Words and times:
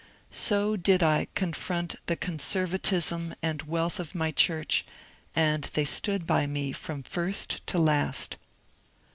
"So 0.47 0.75
did 0.77 1.03
I 1.03 1.27
confront 1.35 1.93
the 2.07 2.15
conservatism 2.15 3.35
and 3.43 3.61
wealth 3.61 3.99
of 3.99 4.15
my 4.15 4.31
church, 4.31 4.83
and 5.35 5.65
they 5.65 5.85
stood 5.85 6.25
by 6.25 6.47
me 6.47 6.71
from 6.71 7.03
first 7.03 7.61
to 7.67 7.77
last. 7.77 8.37